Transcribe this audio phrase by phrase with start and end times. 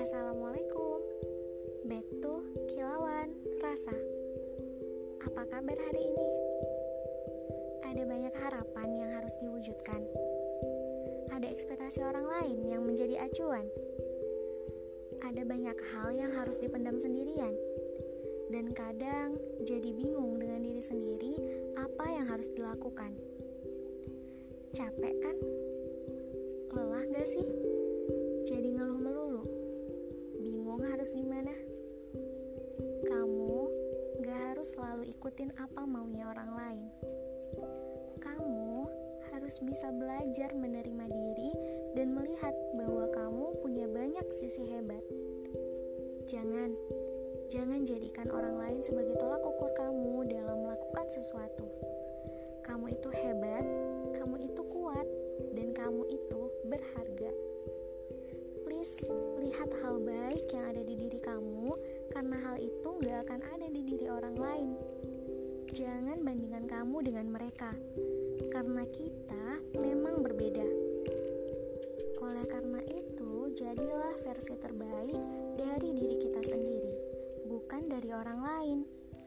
[0.00, 1.04] Assalamualaikum.
[1.84, 2.40] Back to
[2.72, 3.92] Kilauan Rasa.
[5.20, 6.28] Apa kabar hari ini?
[7.92, 10.00] Ada banyak harapan yang harus diwujudkan.
[11.28, 13.68] Ada ekspektasi orang lain yang menjadi acuan.
[15.28, 17.52] Ada banyak hal yang harus dipendam sendirian.
[18.48, 21.36] Dan kadang jadi bingung dengan diri sendiri
[21.76, 23.12] apa yang harus dilakukan
[24.72, 25.36] Capek kan?
[26.72, 27.44] Lelah gak sih?
[28.48, 29.44] Jadi ngeluh melulu
[30.40, 31.52] Bingung harus gimana?
[33.04, 33.68] Kamu
[34.24, 36.88] gak harus selalu ikutin apa maunya orang lain
[38.16, 38.88] Kamu
[39.28, 41.52] harus bisa belajar menerima diri
[41.92, 45.04] Dan melihat bahwa kamu punya banyak sisi hebat
[46.32, 46.72] Jangan,
[47.52, 51.68] jangan jadikan orang lain sebagai tolak ukur kamu dalam melakukan sesuatu
[52.64, 53.68] Kamu itu hebat,
[58.82, 59.06] Please,
[59.38, 61.70] lihat hal baik yang ada di diri kamu,
[62.10, 64.74] karena hal itu gak akan ada di diri orang lain.
[65.70, 67.78] Jangan bandingkan kamu dengan mereka,
[68.50, 70.66] karena kita memang berbeda.
[72.26, 75.22] Oleh karena itu, jadilah versi terbaik
[75.54, 76.94] dari diri kita sendiri,
[77.46, 78.78] bukan dari orang lain.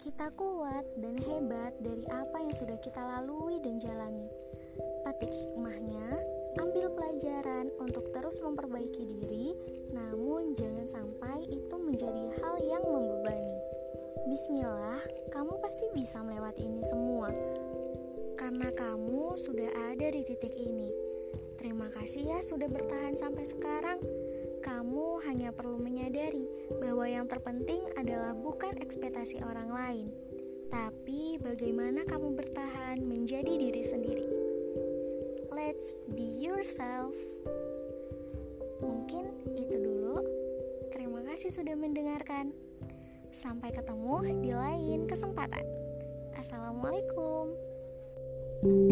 [0.00, 4.32] Kita kuat dan hebat dari apa yang sudah kita lalui dan jalani.
[5.04, 6.21] Petik hikmahnya,
[6.72, 9.52] ambil pelajaran untuk terus memperbaiki diri,
[9.92, 13.60] namun jangan sampai itu menjadi hal yang membebani.
[14.24, 14.96] Bismillah,
[15.28, 17.28] kamu pasti bisa melewati ini semua.
[18.40, 20.88] Karena kamu sudah ada di titik ini.
[21.60, 24.00] Terima kasih ya sudah bertahan sampai sekarang
[24.64, 26.48] kamu hanya perlu menyadari
[26.80, 30.08] bahwa yang terpenting adalah bukan ekspektasi orang lain,
[30.72, 34.41] tapi bagaimana kamu bertahan menjadi diri sendiri.
[35.72, 37.16] Let's be yourself.
[38.84, 40.20] Mungkin itu dulu.
[40.92, 42.52] Terima kasih sudah mendengarkan.
[43.32, 45.64] Sampai ketemu di lain kesempatan.
[46.36, 47.56] Assalamualaikum.
[48.60, 48.91] thank